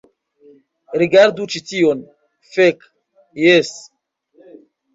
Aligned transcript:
Rigardu 1.01 1.45
ĉi 1.51 1.61
tion. 1.73 2.01
Fek, 2.57 2.89
jes. 3.45 3.73